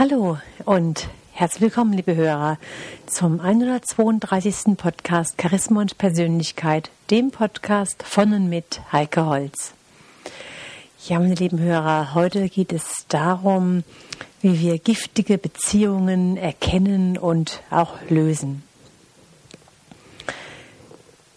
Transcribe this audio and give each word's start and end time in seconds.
Hallo 0.00 0.38
und 0.64 1.08
herzlich 1.32 1.60
willkommen, 1.60 1.92
liebe 1.92 2.16
Hörer, 2.16 2.56
zum 3.04 3.38
132. 3.38 4.78
Podcast 4.78 5.34
Charisma 5.38 5.82
und 5.82 5.98
Persönlichkeit, 5.98 6.90
dem 7.10 7.30
Podcast 7.30 8.02
von 8.02 8.32
und 8.32 8.48
mit 8.48 8.80
Heike 8.92 9.26
Holz. 9.26 9.74
Ja, 11.06 11.18
meine 11.18 11.34
lieben 11.34 11.60
Hörer, 11.60 12.14
heute 12.14 12.48
geht 12.48 12.72
es 12.72 13.04
darum, 13.08 13.84
wie 14.40 14.58
wir 14.60 14.78
giftige 14.78 15.36
Beziehungen 15.36 16.38
erkennen 16.38 17.18
und 17.18 17.62
auch 17.70 17.96
lösen. 18.08 18.62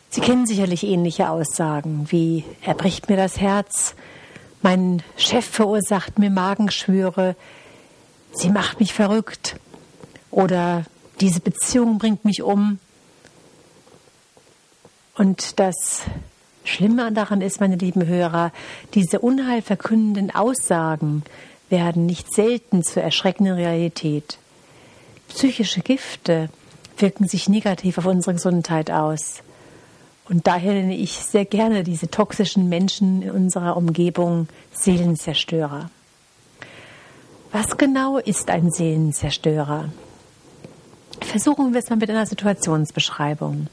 Sie 0.09 0.21
kennen 0.21 0.45
sicherlich 0.45 0.85
ähnliche 0.85 1.30
Aussagen 1.30 2.07
wie 2.12 2.45
er 2.62 2.76
bricht 2.76 3.09
mir 3.09 3.18
das 3.18 3.41
Herz, 3.41 3.93
mein 4.62 5.04
Chef 5.18 5.43
verursacht 5.43 6.18
mir 6.18 6.30
Magenschwüre, 6.30 7.35
sie 8.34 8.50
macht 8.50 8.80
mich 8.80 8.94
verrückt 8.94 9.55
oder 10.32 10.86
diese 11.22 11.40
Beziehung 11.40 11.98
bringt 12.00 12.26
mich 12.26 12.41
um. 12.41 12.80
Und 15.16 15.60
das 15.60 16.02
Schlimme 16.64 17.12
daran 17.12 17.41
ist, 17.41 17.60
meine 17.60 17.76
lieben 17.76 18.05
Hörer, 18.05 18.52
diese 18.94 19.20
unheilverkündenden 19.20 20.34
Aussagen 20.34 21.24
werden 21.70 22.05
nicht 22.05 22.34
selten 22.34 22.84
zur 22.84 23.04
erschreckenden 23.04 23.55
Realität. 23.55 24.38
Psychische 25.29 25.82
Gifte 25.82 26.50
wirken 26.98 27.27
sich 27.27 27.50
negativ 27.50 27.98
auf 27.98 28.05
unsere 28.05 28.35
Gesundheit 28.35 28.91
aus. 28.91 29.41
Und 30.29 30.48
daher 30.48 30.74
nenne 30.74 30.96
ich 30.96 31.13
sehr 31.13 31.46
gerne 31.46 31.84
diese 31.84 32.10
toxischen 32.10 32.70
Menschen 32.70 33.22
in 33.22 33.32
unserer 33.32 33.76
Umgebung 33.76 34.48
Seelenzerstörer. 34.72 35.90
Was 37.54 37.77
genau 37.77 38.18
ist 38.18 38.49
ein 38.49 38.71
Seelenzerstörer? 38.71 39.90
Versuchen 41.21 41.71
wir 41.71 41.82
es 41.82 41.90
mal 41.91 41.98
mit 41.98 42.10
einer 42.10 42.26
Situationsbeschreibung. 42.26 43.68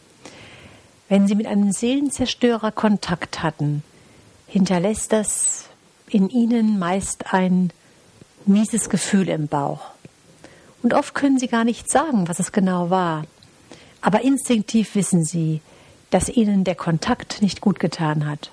Wenn 1.09 1.27
Sie 1.27 1.35
mit 1.35 1.47
einem 1.47 1.73
Seelenzerstörer 1.73 2.73
Kontakt 2.73 3.43
hatten, 3.43 3.83
hinterlässt 4.47 5.15
das 5.15 5.65
in 6.11 6.29
Ihnen 6.29 6.79
meist 6.79 7.33
ein 7.33 7.73
mieses 8.45 8.91
Gefühl 8.91 9.31
im 9.31 9.49
Bauch. 9.49 9.81
Und 10.83 10.93
oft 10.93 11.15
können 11.15 11.39
Sie 11.39 11.49
gar 11.49 11.65
nicht 11.65 11.91
sagen, 11.91 12.29
was 12.29 12.39
es 12.39 12.53
genau 12.53 12.91
war. 12.91 13.25
Aber 14.03 14.21
instinktiv 14.21 14.95
wissen 14.95 15.25
Sie, 15.25 15.63
dass 16.11 16.29
Ihnen 16.29 16.65
der 16.65 16.75
Kontakt 16.75 17.41
nicht 17.41 17.63
gut 17.63 17.81
getan 17.81 18.27
hat. 18.29 18.51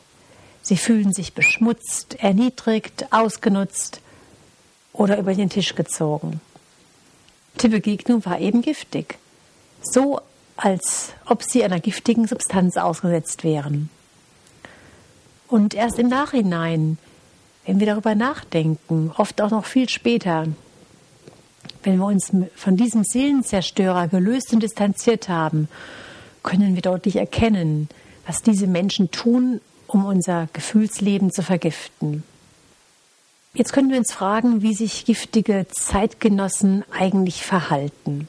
Sie 0.62 0.78
fühlen 0.78 1.12
sich 1.12 1.34
beschmutzt, 1.34 2.16
erniedrigt, 2.18 3.08
ausgenutzt 3.12 4.00
oder 4.98 5.18
über 5.18 5.34
den 5.34 5.50
Tisch 5.50 5.76
gezogen. 5.76 6.42
Die 7.62 7.70
Begegnung 7.70 8.26
war 8.26 8.40
eben 8.40 8.62
giftig, 8.62 9.18
so 9.82 10.20
als 10.58 11.14
ob 11.26 11.44
sie 11.44 11.64
einer 11.64 11.80
giftigen 11.80 12.28
Substanz 12.28 12.78
ausgesetzt 12.78 13.44
wären. 13.44 13.90
Und 15.48 15.74
erst 15.74 16.00
im 16.00 16.08
Nachhinein, 16.08 16.98
wenn 17.66 17.80
wir 17.80 17.88
darüber 17.88 18.16
nachdenken, 18.16 19.12
oft 19.18 19.40
auch 19.42 19.52
noch 19.52 19.66
viel 19.66 19.88
später, 19.88 20.48
wenn 21.84 21.98
wir 22.00 22.06
uns 22.06 22.32
von 22.56 22.76
diesem 22.76 23.04
Seelenzerstörer 23.04 24.08
gelöst 24.08 24.52
und 24.52 24.62
distanziert 24.62 25.30
haben, 25.30 25.70
können 26.44 26.76
wir 26.76 26.82
deutlich 26.82 27.18
erkennen, 27.18 27.88
was 28.26 28.42
diese 28.42 28.68
Menschen 28.68 29.12
tun, 29.12 29.62
um 29.86 30.06
unser 30.06 30.48
Gefühlsleben 30.54 31.32
zu 31.32 31.44
vergiften. 31.44 32.24
Jetzt 33.58 33.74
können 33.74 33.90
wir 33.90 33.98
uns 33.98 34.14
fragen, 34.14 34.62
wie 34.62 34.76
sich 34.76 35.04
giftige 35.04 35.66
Zeitgenossen 35.72 36.86
eigentlich 36.92 37.42
verhalten. 37.42 38.28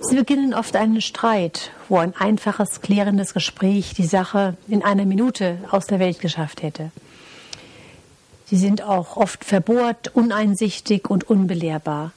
Sie 0.00 0.16
beginnen 0.16 0.52
oft 0.52 0.76
einen 0.76 1.00
Streit, 1.00 1.70
wo 1.88 1.96
ein 1.96 2.14
einfaches, 2.14 2.82
klärendes 2.82 3.32
Gespräch 3.32 3.94
die 3.94 4.04
Sache 4.04 4.54
in 4.68 4.84
einer 4.84 5.06
Minute 5.06 5.60
aus 5.70 5.86
der 5.86 5.98
Welt 5.98 6.20
geschafft 6.20 6.62
hätte. 6.62 6.90
Sie 8.44 8.58
sind 8.58 8.82
auch 8.82 9.16
oft 9.16 9.46
verbohrt, 9.46 10.14
uneinsichtig 10.14 11.08
und 11.08 11.30
unbelehrbar. 11.30 12.12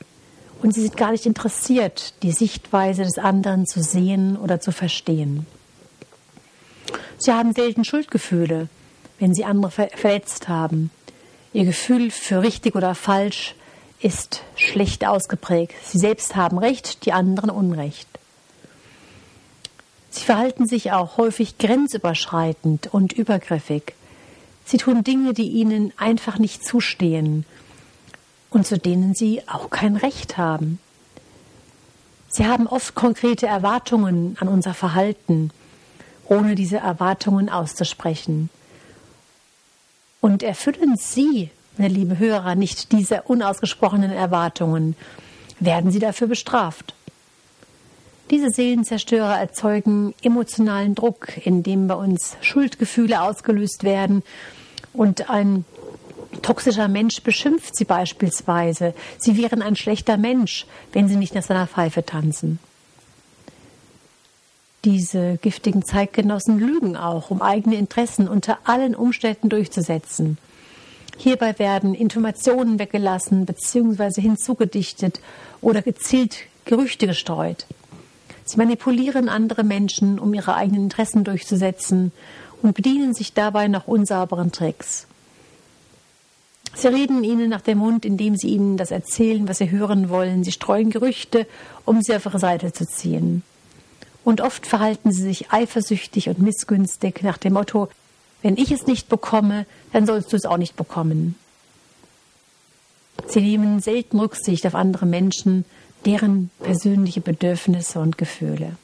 Und 0.62 0.74
sie 0.74 0.82
sind 0.82 0.98
gar 0.98 1.14
nicht 1.14 1.26
interessiert, 1.26 2.14
die 2.24 2.34
Sichtweise 2.34 3.04
des 3.04 3.18
anderen 3.18 3.68
zu 3.68 3.82
sehen 3.82 4.36
oder 4.36 4.60
zu 4.60 4.74
verstehen. 4.74 5.46
Sie 7.18 7.32
haben 7.32 7.54
selten 7.54 7.86
Schuldgefühle, 7.86 8.68
wenn 9.18 9.34
sie 9.34 9.46
andere 9.46 9.72
verletzt 9.72 10.50
haben 10.50 10.92
Ihr 11.54 11.66
Gefühl 11.66 12.10
für 12.10 12.42
richtig 12.42 12.76
oder 12.76 12.96
falsch 12.96 13.54
ist 14.02 14.42
schlecht 14.56 15.06
ausgeprägt. 15.06 15.76
Sie 15.86 16.00
selbst 16.00 16.36
haben 16.36 16.58
Recht, 16.58 17.06
die 17.06 17.14
anderen 17.14 17.52
Unrecht. 17.52 18.08
Sie 20.10 20.24
verhalten 20.24 20.68
sich 20.68 20.92
auch 20.92 21.18
häufig 21.18 21.58
grenzüberschreitend 21.60 22.94
und 22.94 23.14
übergriffig. 23.14 23.94
Sie 24.66 24.78
tun 24.78 25.04
Dinge, 25.04 25.34
die 25.34 25.50
ihnen 25.50 25.94
einfach 25.98 26.40
nicht 26.40 26.66
zustehen 26.66 27.46
und 28.50 28.66
zu 28.66 28.78
denen 28.78 29.14
sie 29.14 29.42
auch 29.48 29.70
kein 29.70 29.96
Recht 29.96 30.38
haben. 30.38 30.80
Sie 32.30 32.48
haben 32.48 32.68
oft 32.68 32.96
konkrete 32.96 33.46
Erwartungen 33.46 34.38
an 34.40 34.48
unser 34.48 34.74
Verhalten, 34.74 35.52
ohne 36.26 36.56
diese 36.56 36.78
Erwartungen 36.78 37.50
auszusprechen. 37.50 38.50
Und 40.24 40.42
erfüllen 40.42 40.96
Sie, 40.96 41.50
meine 41.78 41.94
lieben 41.94 42.18
Hörer, 42.18 42.56
nicht 42.56 42.94
diese 42.94 43.24
unausgesprochenen 43.24 44.10
Erwartungen, 44.10 44.96
werden 45.60 45.92
Sie 45.92 46.00
dafür 46.00 46.28
bestraft. 46.28 46.94
Diese 48.32 48.50
Seelenzerstörer 48.50 49.38
erzeugen 49.38 50.16
emotionalen 50.22 50.96
Druck, 50.96 51.46
indem 51.46 51.90
bei 51.90 51.96
uns 51.96 52.38
Schuldgefühle 52.40 53.22
ausgelöst 53.22 53.84
werden 53.84 54.24
und 54.94 55.30
ein 55.30 55.66
toxischer 56.42 56.88
Mensch 56.88 57.22
beschimpft 57.22 57.76
sie 57.76 57.84
beispielsweise. 57.84 58.94
Sie 59.18 59.36
wären 59.36 59.62
ein 59.62 59.76
schlechter 59.76 60.16
Mensch, 60.16 60.66
wenn 60.94 61.10
sie 61.10 61.18
nicht 61.18 61.36
nach 61.36 61.44
seiner 61.44 61.68
Pfeife 61.68 62.06
tanzen. 62.06 62.60
Diese 64.86 65.38
giftigen 65.42 65.86
Zeitgenossen 65.86 66.60
lügen 66.60 66.98
auch, 66.98 67.32
um 67.32 67.42
eigene 67.42 67.76
Interessen 67.76 68.28
unter 68.28 68.58
allen 68.66 68.96
Umständen 68.96 69.48
durchzusetzen. 69.48 70.38
Hierbei 71.18 71.58
werden 71.58 71.94
Informationen 71.94 72.80
weggelassen 72.80 73.46
bzw. 73.46 74.20
hinzugedichtet 74.22 75.22
oder 75.62 75.82
gezielt 75.82 76.38
Gerüchte 76.66 77.08
gestreut. 77.08 77.66
Sie 78.44 78.58
manipulieren 78.58 79.30
andere 79.30 79.64
Menschen, 79.64 80.20
um 80.20 80.34
ihre 80.34 80.56
eigenen 80.56 80.84
Interessen 80.84 81.24
durchzusetzen 81.24 82.12
und 82.62 82.74
bedienen 82.74 83.14
sich 83.14 83.34
dabei 83.34 83.70
nach 83.70 83.88
unsauberen 83.88 84.52
Tricks. 84.52 85.08
Sie 86.76 86.88
reden 86.88 87.24
ihnen 87.24 87.50
nach 87.50 87.62
dem 87.62 87.78
Mund, 87.78 88.04
indem 88.04 88.36
sie 88.36 88.50
ihnen 88.50 88.76
das 88.76 88.92
erzählen, 88.92 89.48
was 89.48 89.60
sie 89.60 89.72
hören 89.72 90.10
wollen. 90.10 90.44
Sie 90.44 90.52
streuen 90.52 90.90
Gerüchte, 90.90 91.48
um 91.86 92.02
sie 92.02 92.16
auf 92.16 92.26
ihre 92.26 92.40
Seite 92.40 92.74
zu 92.74 92.86
ziehen. 92.86 93.44
Und 94.24 94.42
oft 94.42 94.66
verhalten 94.66 95.12
sie 95.12 95.22
sich 95.22 95.52
eifersüchtig 95.52 96.30
und 96.30 96.40
missgünstig 96.40 97.24
nach 97.24 97.38
dem 97.38 97.54
Motto, 97.54 97.90
wenn 98.42 98.58
ich 98.58 98.72
es 98.72 98.88
nicht 98.88 99.10
bekomme, 99.10 99.66
dann 99.92 100.06
sollst 100.06 100.32
du 100.32 100.38
es 100.38 100.46
auch 100.46 100.58
nicht 100.58 100.76
bekommen. 100.76 101.36
Sie 103.28 103.42
nehmen 103.42 103.80
selten 103.80 104.20
Rücksicht 104.20 104.66
auf 104.66 104.76
andere 104.76 105.06
Menschen, 105.06 105.66
deren 106.06 106.50
persönliche 106.60 107.22
Bedürfnisse 107.22 108.00
und 108.00 108.18
Gefühle. 108.18 108.76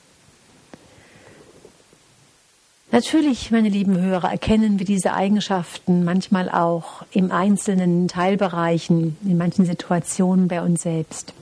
Natürlich, 2.92 3.52
meine 3.52 3.70
lieben 3.70 4.00
Hörer, 4.00 4.32
erkennen 4.32 4.80
wir 4.80 4.86
diese 4.86 5.14
Eigenschaften 5.14 6.04
manchmal 6.04 6.50
auch 6.50 7.04
im 7.12 7.32
einzelnen 7.32 8.08
Teilbereichen, 8.08 9.16
in 9.24 9.38
manchen 9.38 9.66
Situationen 9.66 10.48
bei 10.48 10.62
uns 10.62 10.82
selbst. 10.82 11.34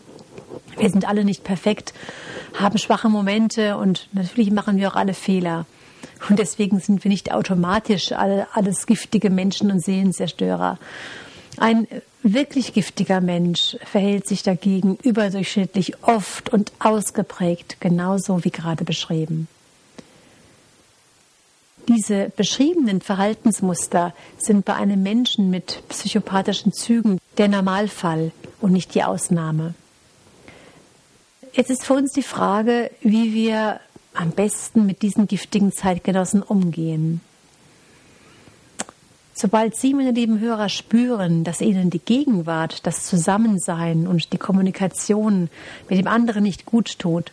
Wir 0.77 0.89
sind 0.89 1.07
alle 1.07 1.23
nicht 1.23 1.43
perfekt, 1.43 1.93
haben 2.57 2.77
schwache 2.77 3.09
Momente 3.09 3.77
und 3.77 4.07
natürlich 4.13 4.51
machen 4.51 4.77
wir 4.77 4.89
auch 4.89 4.95
alle 4.95 5.13
Fehler. 5.13 5.65
Und 6.29 6.39
deswegen 6.39 6.79
sind 6.79 7.03
wir 7.03 7.09
nicht 7.09 7.31
automatisch 7.31 8.11
alle, 8.11 8.47
alles 8.53 8.85
giftige 8.85 9.29
Menschen 9.29 9.71
und 9.71 9.83
Seelenzerstörer. 9.83 10.77
Ein 11.57 11.87
wirklich 12.21 12.73
giftiger 12.73 13.21
Mensch 13.21 13.77
verhält 13.83 14.27
sich 14.27 14.43
dagegen 14.43 14.97
überdurchschnittlich 15.01 16.03
oft 16.03 16.51
und 16.51 16.71
ausgeprägt, 16.79 17.77
genauso 17.79 18.43
wie 18.43 18.51
gerade 18.51 18.83
beschrieben. 18.83 19.47
Diese 21.87 22.29
beschriebenen 22.35 22.99
Verhaltensmuster 22.99 24.13
sind 24.37 24.65
bei 24.65 24.75
einem 24.75 25.01
Menschen 25.03 25.49
mit 25.49 25.83
psychopathischen 25.87 26.73
Zügen 26.73 27.17
der 27.37 27.47
Normalfall 27.47 28.31
und 28.59 28.73
nicht 28.73 28.93
die 28.93 29.03
Ausnahme. 29.03 29.73
Jetzt 31.57 31.71
ist 31.71 31.85
für 31.85 31.95
uns 31.95 32.13
die 32.13 32.21
Frage, 32.21 32.91
wie 33.01 33.33
wir 33.33 33.79
am 34.13 34.29
besten 34.29 34.85
mit 34.85 35.01
diesen 35.01 35.25
giftigen 35.25 35.71
Zeitgenossen 35.71 36.43
umgehen. 36.43 37.19
Sobald 39.33 39.75
Sie, 39.75 39.95
meine 39.95 40.11
lieben 40.11 40.39
Hörer, 40.39 40.69
spüren, 40.69 41.43
dass 41.43 41.61
Ihnen 41.61 41.89
die 41.89 41.97
Gegenwart, 41.97 42.85
das 42.85 43.05
Zusammensein 43.05 44.05
und 44.05 44.33
die 44.33 44.37
Kommunikation 44.37 45.49
mit 45.89 45.97
dem 45.97 46.07
anderen 46.07 46.43
nicht 46.43 46.67
gut 46.67 46.99
tut, 46.99 47.31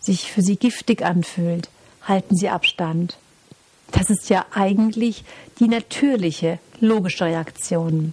sich 0.00 0.32
für 0.32 0.42
Sie 0.42 0.56
giftig 0.56 1.04
anfühlt, 1.04 1.68
halten 2.02 2.34
Sie 2.36 2.48
Abstand. 2.48 3.16
Das 3.92 4.10
ist 4.10 4.28
ja 4.28 4.44
eigentlich 4.52 5.22
die 5.60 5.68
natürliche, 5.68 6.58
logische 6.80 7.26
Reaktion. 7.26 8.12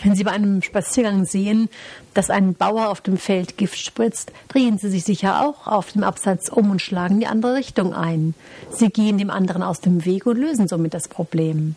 Wenn 0.00 0.14
Sie 0.14 0.24
bei 0.24 0.30
einem 0.30 0.62
Spaziergang 0.62 1.26
sehen, 1.26 1.68
dass 2.14 2.30
ein 2.30 2.54
Bauer 2.54 2.88
auf 2.88 3.00
dem 3.02 3.18
Feld 3.18 3.58
Gift 3.58 3.78
spritzt, 3.78 4.32
drehen 4.48 4.78
Sie 4.78 4.88
sich 4.88 5.04
sicher 5.04 5.46
auch 5.46 5.66
auf 5.66 5.92
dem 5.92 6.02
Absatz 6.02 6.48
um 6.48 6.70
und 6.70 6.80
schlagen 6.80 7.20
die 7.20 7.26
andere 7.26 7.54
Richtung 7.54 7.92
ein. 7.92 8.34
Sie 8.70 8.88
gehen 8.88 9.18
dem 9.18 9.30
anderen 9.30 9.62
aus 9.62 9.80
dem 9.80 10.04
Weg 10.04 10.26
und 10.26 10.38
lösen 10.38 10.66
somit 10.66 10.94
das 10.94 11.08
Problem. 11.08 11.76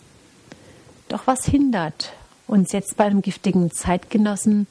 Doch 1.09 1.27
was 1.27 1.45
hindert 1.45 2.13
uns 2.47 2.71
jetzt 2.71 2.95
bei 2.97 3.05
einem 3.05 3.21
giftigen 3.21 3.71
Zeitgenossen, 3.71 4.67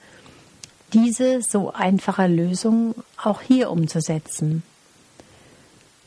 diese 0.92 1.42
so 1.42 1.72
einfache 1.72 2.26
Lösung 2.26 2.94
auch 3.22 3.40
hier 3.40 3.70
umzusetzen? 3.70 4.62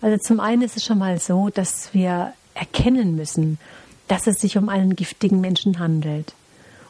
Also 0.02 0.18
zum 0.18 0.40
einen 0.40 0.64
ist 0.64 0.78
es 0.78 0.86
schon 0.86 0.98
mal 0.98 1.20
so, 1.20 1.50
dass 1.50 1.94
wir 1.94 2.34
erkennen 2.54 3.16
müssen, 3.16 3.58
dass 4.08 4.28
es 4.28 4.40
sich 4.40 4.58
um 4.58 4.70
einen 4.70 4.96
giftigen 4.96 5.42
Menschen 5.42 5.80
handelt. 5.80 6.34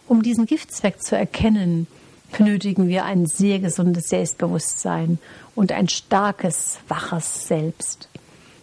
Um 0.07 0.24
diesen 0.24 0.45
Giftzweck 0.45 1.01
zu 1.01 1.18
erkennen, 1.18 1.88
benötigen 2.38 2.88
wir 2.88 3.04
ein 3.06 3.25
sehr 3.25 3.59
gesundes 3.59 4.09
Selbstbewusstsein 4.09 5.19
und 5.54 5.71
ein 5.71 5.89
starkes, 5.89 6.80
waches 6.88 7.48
Selbst. 7.48 8.07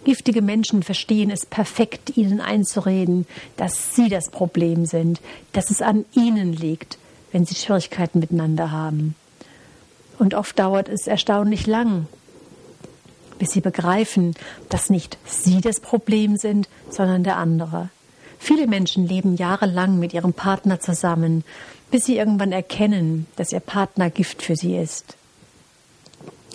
Giftige 0.05 0.43
Menschen 0.43 0.83
verstehen 0.83 1.31
es 1.31 1.47
perfekt, 1.47 2.17
ihnen 2.17 2.41
einzureden, 2.41 3.27
dass 3.57 3.95
sie 3.95 4.09
das 4.09 4.31
Problem 4.31 4.87
sind, 4.87 5.21
dass 5.53 5.71
es 5.71 5.83
an 5.83 6.05
ihnen 6.15 6.53
liegt, 6.53 6.99
wenn 7.33 7.47
sie 7.47 7.55
Schwierigkeiten 7.55 8.21
miteinander 8.21 8.71
haben. 8.71 9.15
Und 10.19 10.35
oft 10.35 10.59
dauert 10.59 10.89
es 10.89 11.07
erstaunlich 11.07 11.67
lang, 11.67 12.07
bis 13.39 13.51
sie 13.51 13.61
begreifen, 13.61 14.35
dass 14.69 14.91
nicht 14.91 15.19
sie 15.27 15.61
das 15.61 15.81
Problem 15.81 16.37
sind, 16.37 16.69
sondern 16.91 17.25
der 17.25 17.39
andere. 17.39 17.89
Viele 18.45 18.67
Menschen 18.67 19.09
leben 19.09 19.37
jahrelang 19.37 19.99
mit 19.99 20.13
ihrem 20.13 20.35
Partner 20.35 20.79
zusammen, 20.79 21.45
bis 21.91 22.05
sie 22.05 22.19
irgendwann 22.19 22.53
erkennen, 22.53 23.27
dass 23.37 23.53
ihr 23.53 23.61
Partner 23.61 24.11
Gift 24.11 24.43
für 24.43 24.55
sie 24.55 24.77
ist. 24.77 25.17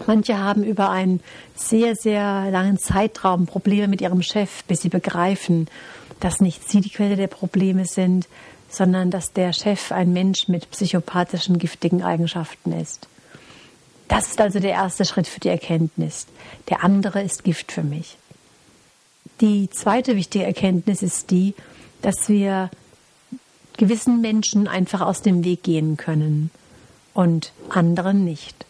Manche 0.06 0.38
haben 0.38 0.64
über 0.64 0.92
einen 0.92 1.20
sehr, 1.56 1.96
sehr 1.96 2.52
langen 2.52 2.78
Zeitraum 2.78 3.48
Probleme 3.48 3.88
mit 3.88 4.02
ihrem 4.02 4.22
Chef, 4.22 4.64
bis 4.66 4.84
sie 4.84 4.90
begreifen, 4.90 5.68
dass 6.20 6.42
nicht 6.42 6.70
sie 6.70 6.82
die 6.82 6.92
Quelle 6.92 7.16
der 7.16 7.26
Probleme 7.26 7.86
sind, 7.86 8.28
sondern 8.70 9.10
dass 9.10 9.34
der 9.34 9.52
Chef 9.52 9.92
ein 9.92 10.14
Mensch 10.14 10.48
mit 10.48 10.70
psychopathischen, 10.70 11.58
giftigen 11.58 12.04
Eigenschaften 12.04 12.72
ist. 12.72 13.08
Das 14.08 14.28
ist 14.28 14.40
also 14.40 14.60
der 14.60 14.74
erste 14.74 15.06
Schritt 15.06 15.26
für 15.26 15.40
die 15.40 15.50
Erkenntnis. 15.50 16.28
Der 16.70 16.84
andere 16.84 17.24
ist 17.24 17.44
Gift 17.44 17.72
für 17.72 17.84
mich. 17.84 18.16
Die 19.42 19.72
zweite 19.72 20.16
wichtige 20.16 20.46
Erkenntnis 20.46 21.02
ist 21.02 21.32
die, 21.32 21.56
dass 22.02 22.30
wir 22.30 22.70
gewissen 23.78 24.22
Menschen 24.22 24.68
einfach 24.68 25.02
aus 25.02 25.22
dem 25.22 25.44
Weg 25.44 25.64
gehen 25.64 25.98
können 25.98 26.52
und 27.14 27.54
anderen 27.70 28.26
nicht. 28.26 28.66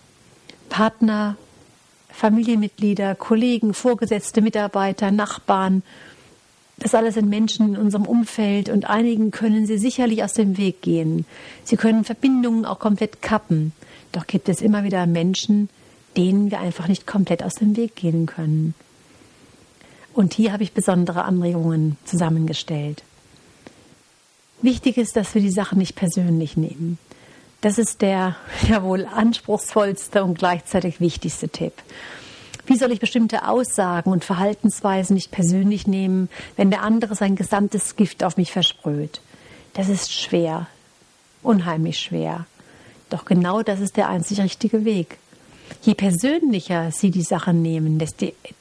Partner, 0.70 1.36
Familienmitglieder, 2.10 3.16
Kollegen, 3.16 3.74
Vorgesetzte, 3.74 4.42
Mitarbeiter, 4.42 5.12
Nachbarn, 5.12 5.84
das 6.80 6.96
alles 6.96 7.16
sind 7.16 7.28
Menschen 7.30 7.76
in 7.76 7.78
unserem 7.78 8.06
Umfeld 8.06 8.70
und 8.70 8.90
einigen 8.90 9.32
können 9.32 9.66
sie 9.68 9.78
sicherlich 9.78 10.24
aus 10.24 10.34
dem 10.34 10.58
Weg 10.58 10.82
gehen. 10.82 11.26
Sie 11.66 11.76
können 11.76 12.06
Verbindungen 12.06 12.66
auch 12.66 12.80
komplett 12.80 13.22
kappen. 13.22 13.74
Doch 14.14 14.26
gibt 14.28 14.48
es 14.48 14.62
immer 14.62 14.86
wieder 14.86 15.06
Menschen, 15.06 15.70
denen 16.16 16.52
wir 16.52 16.60
einfach 16.62 16.88
nicht 16.88 17.06
komplett 17.06 17.44
aus 17.44 17.56
dem 17.56 17.76
Weg 17.76 17.96
gehen 17.96 18.26
können. 18.26 18.74
Und 20.14 20.34
hier 20.34 20.54
habe 20.54 20.64
ich 20.64 20.72
besondere 20.72 21.24
Anregungen 21.26 21.98
zusammengestellt. 22.06 23.04
Wichtig 24.62 24.98
ist, 24.98 25.16
dass 25.16 25.34
wir 25.34 25.42
die 25.42 25.52
Sachen 25.52 25.78
nicht 25.78 25.96
persönlich 25.96 26.58
nehmen. 26.58 26.98
Das 27.62 27.78
ist 27.78 28.02
der 28.02 28.36
ja 28.68 28.84
wohl 28.84 29.06
anspruchsvollste 29.06 30.24
und 30.24 30.38
gleichzeitig 30.38 31.00
wichtigste 31.00 31.50
Tipp. 31.50 31.74
Wie 32.66 32.78
soll 32.78 32.92
ich 32.92 33.00
bestimmte 33.00 33.48
Aussagen 33.48 34.12
und 34.12 34.24
Verhaltensweisen 34.24 35.16
nicht 35.16 35.32
persönlich 35.32 35.88
nehmen, 35.88 36.30
wenn 36.56 36.70
der 36.70 36.84
andere 36.84 37.16
sein 37.16 37.36
gesamtes 37.36 37.96
Gift 37.96 38.24
auf 38.24 38.38
mich 38.38 38.52
versprüht? 38.52 39.22
Das 39.74 39.90
ist 39.90 40.14
schwer, 40.14 40.68
unheimlich 41.42 42.00
schwer. 42.00 42.46
Doch 43.10 43.26
genau 43.26 43.64
das 43.64 43.80
ist 43.80 43.98
der 43.98 44.08
einzig 44.08 44.40
richtige 44.40 44.86
Weg. 44.86 45.18
Je 45.82 45.96
persönlicher 45.96 46.92
Sie 46.92 47.12
die 47.12 47.24
Sachen 47.24 47.62
nehmen, 47.62 48.04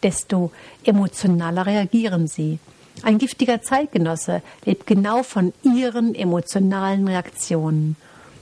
desto 0.02 0.52
emotionaler 0.84 1.66
reagieren 1.66 2.28
Sie. 2.28 2.58
Ein 3.02 3.18
giftiger 3.18 3.62
Zeitgenosse 3.62 4.42
lebt 4.64 4.86
genau 4.86 5.22
von 5.22 5.52
ihren 5.62 6.14
emotionalen 6.14 7.06
Reaktionen. 7.06 7.96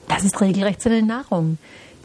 Das 0.08 0.24
ist 0.24 0.40
regelrecht 0.40 0.82
seine 0.82 1.02
Nahrung. 1.02 1.58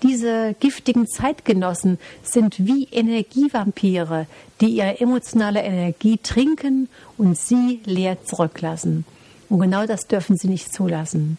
Diese 0.03 0.55
giftigen 0.59 1.07
Zeitgenossen 1.07 1.99
sind 2.23 2.65
wie 2.65 2.85
Energievampire, 2.91 4.25
die 4.59 4.69
ihre 4.69 4.99
emotionale 4.99 5.61
Energie 5.61 6.17
trinken 6.17 6.89
und 7.17 7.37
sie 7.37 7.81
leer 7.85 8.23
zurücklassen. 8.25 9.05
Und 9.49 9.59
genau 9.59 9.85
das 9.85 10.07
dürfen 10.07 10.37
sie 10.37 10.47
nicht 10.47 10.73
zulassen. 10.73 11.37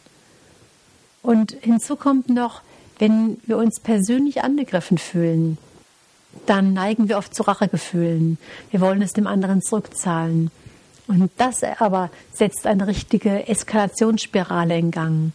Und 1.23 1.57
hinzu 1.61 1.97
kommt 1.97 2.29
noch, 2.29 2.63
wenn 2.99 3.39
wir 3.47 3.57
uns 3.57 3.81
persönlich 3.81 4.45
angegriffen 4.45 4.99
fühlen, 4.99 5.59
dann 6.47 6.73
neigen 6.73 7.09
wir 7.09 7.19
oft 7.19 7.35
zu 7.35 7.43
Rachegefühlen. 7.43 8.39
Wir 8.71 8.81
wollen 8.81 9.03
es 9.03 9.13
dem 9.13 9.27
anderen 9.27 9.61
zurückzahlen. 9.61 10.51
Und 11.09 11.31
das 11.37 11.63
aber 11.63 12.11
setzt 12.33 12.67
eine 12.67 12.87
richtige 12.87 13.49
Eskalationsspirale 13.49 14.79
in 14.79 14.91
Gang, 14.91 15.33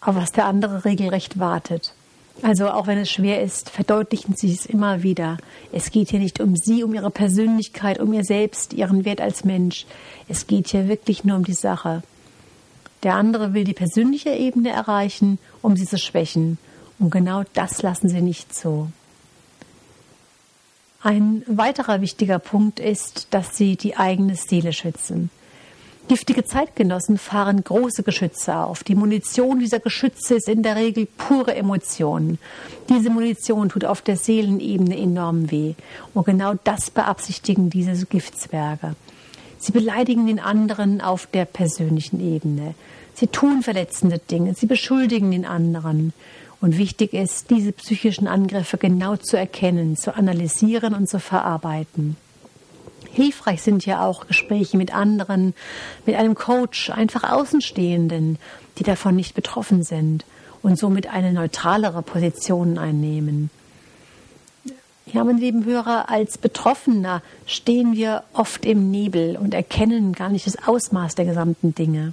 auf 0.00 0.14
was 0.14 0.32
der 0.32 0.46
andere 0.46 0.84
regelrecht 0.84 1.38
wartet. 1.38 1.92
Also 2.42 2.70
auch 2.70 2.86
wenn 2.86 2.98
es 2.98 3.10
schwer 3.10 3.42
ist, 3.42 3.68
verdeutlichen 3.68 4.34
Sie 4.34 4.52
es 4.52 4.64
immer 4.64 5.02
wieder. 5.02 5.36
Es 5.72 5.90
geht 5.90 6.10
hier 6.10 6.20
nicht 6.20 6.40
um 6.40 6.56
Sie, 6.56 6.82
um 6.82 6.94
Ihre 6.94 7.10
Persönlichkeit, 7.10 7.98
um 7.98 8.12
Ihr 8.14 8.24
Selbst, 8.24 8.72
Ihren 8.72 9.04
Wert 9.04 9.20
als 9.20 9.44
Mensch. 9.44 9.84
Es 10.28 10.46
geht 10.46 10.68
hier 10.68 10.88
wirklich 10.88 11.24
nur 11.24 11.36
um 11.36 11.44
die 11.44 11.52
Sache. 11.52 12.02
Der 13.02 13.14
andere 13.14 13.54
will 13.54 13.64
die 13.64 13.74
persönliche 13.74 14.30
Ebene 14.30 14.70
erreichen, 14.70 15.38
um 15.62 15.76
sie 15.76 15.86
zu 15.86 15.98
schwächen. 15.98 16.58
Und 16.98 17.10
genau 17.10 17.44
das 17.54 17.82
lassen 17.82 18.08
Sie 18.08 18.20
nicht 18.20 18.54
zu. 18.54 18.92
Ein 21.02 21.42
weiterer 21.46 22.02
wichtiger 22.02 22.38
Punkt 22.38 22.78
ist, 22.78 23.28
dass 23.30 23.56
sie 23.56 23.76
die 23.76 23.96
eigene 23.96 24.34
Seele 24.34 24.74
schützen. 24.74 25.30
Giftige 26.08 26.44
Zeitgenossen 26.44 27.16
fahren 27.16 27.62
große 27.64 28.02
Geschütze 28.02 28.56
auf. 28.56 28.84
Die 28.84 28.96
Munition 28.96 29.60
dieser 29.60 29.78
Geschütze 29.78 30.34
ist 30.34 30.48
in 30.48 30.62
der 30.62 30.76
Regel 30.76 31.06
pure 31.06 31.54
Emotion. 31.54 32.38
Diese 32.88 33.08
Munition 33.08 33.68
tut 33.68 33.84
auf 33.84 34.02
der 34.02 34.16
Seelenebene 34.16 34.98
enorm 34.98 35.50
weh. 35.50 35.74
Und 36.12 36.26
genau 36.26 36.54
das 36.64 36.90
beabsichtigen 36.90 37.70
diese 37.70 38.04
Giftzwerge. 38.06 38.96
Sie 39.58 39.72
beleidigen 39.72 40.26
den 40.26 40.40
anderen 40.40 41.00
auf 41.00 41.26
der 41.26 41.44
persönlichen 41.44 42.20
Ebene. 42.20 42.74
Sie 43.14 43.28
tun 43.28 43.62
verletzende 43.62 44.18
Dinge. 44.18 44.54
Sie 44.54 44.66
beschuldigen 44.66 45.30
den 45.30 45.46
anderen. 45.46 46.12
Und 46.60 46.76
wichtig 46.76 47.14
ist, 47.14 47.50
diese 47.50 47.72
psychischen 47.72 48.28
Angriffe 48.28 48.76
genau 48.76 49.16
zu 49.16 49.38
erkennen, 49.38 49.96
zu 49.96 50.14
analysieren 50.14 50.94
und 50.94 51.08
zu 51.08 51.18
verarbeiten. 51.18 52.16
Hilfreich 53.12 53.62
sind 53.62 53.86
ja 53.86 54.04
auch 54.04 54.26
Gespräche 54.26 54.76
mit 54.76 54.94
anderen, 54.94 55.54
mit 56.06 56.16
einem 56.16 56.34
Coach, 56.34 56.90
einfach 56.90 57.24
Außenstehenden, 57.24 58.38
die 58.78 58.82
davon 58.82 59.16
nicht 59.16 59.34
betroffen 59.34 59.82
sind 59.82 60.24
und 60.62 60.78
somit 60.78 61.08
eine 61.08 61.32
neutralere 61.32 62.02
Position 62.02 62.78
einnehmen. 62.78 63.50
Ja, 65.12 65.24
meine 65.24 65.40
lieben 65.40 65.64
Hörer, 65.64 66.08
als 66.08 66.38
Betroffener 66.38 67.22
stehen 67.46 67.94
wir 67.94 68.22
oft 68.32 68.64
im 68.64 68.92
Nebel 68.92 69.36
und 69.36 69.54
erkennen 69.54 70.12
gar 70.12 70.28
nicht 70.28 70.46
das 70.46 70.68
Ausmaß 70.68 71.16
der 71.16 71.24
gesamten 71.24 71.74
Dinge. 71.74 72.12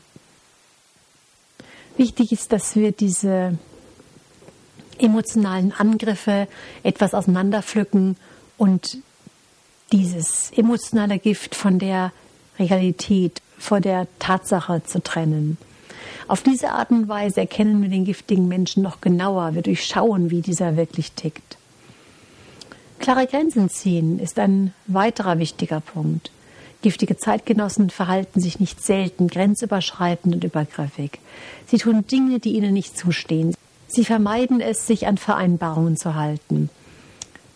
Wichtig 1.96 2.32
ist, 2.32 2.52
dass 2.52 2.76
wir 2.76 2.92
diese 2.92 3.58
emotionalen 5.00 5.74
Angriffe 5.78 6.48
etwas 6.84 7.14
auseinanderpflücken 7.14 8.18
und 8.58 8.98
dieses 9.92 10.52
emotionale 10.56 11.20
Gift 11.20 11.56
von 11.56 11.80
der 11.80 12.12
Realität, 12.60 13.42
vor 13.58 13.80
der 13.80 14.08
Tatsache 14.20 14.84
zu 14.84 15.02
trennen. 15.02 15.58
Auf 16.28 16.44
diese 16.44 16.72
Art 16.72 16.92
und 16.92 17.08
Weise 17.08 17.42
erkennen 17.42 17.82
wir 17.82 17.90
den 17.90 18.06
giftigen 18.06 18.48
Menschen 18.48 18.84
noch 18.84 19.02
genauer. 19.02 19.56
Wir 19.56 19.62
durchschauen, 19.62 20.30
wie 20.30 20.42
dieser 20.42 20.76
wirklich 20.76 21.14
tickt. 21.14 21.58
Klare 23.00 23.28
Grenzen 23.28 23.70
ziehen 23.70 24.20
ist 24.20 24.38
ein 24.40 24.74
weiterer 24.88 25.40
wichtiger 25.40 25.80
Punkt. 25.80 26.32
Giftige 26.82 27.18
Zeitgenossen 27.18 27.90
verhalten 27.90 28.42
sich 28.42 28.60
nicht 28.60 28.84
selten 28.84 29.28
grenzüberschreitend 29.28 30.36
und 30.36 30.44
übergriffig. 30.44 31.20
Sie 31.68 31.78
tun 31.78 32.06
Dinge, 32.06 32.40
die 32.40 32.52
ihnen 32.52 32.74
nicht 32.74 32.98
zustehen. 32.98 33.56
Sie 33.88 34.06
vermeiden 34.06 34.60
es, 34.60 34.86
sich 34.86 35.08
an 35.08 35.18
Vereinbarungen 35.18 35.98
zu 35.98 36.16
halten. 36.16 36.70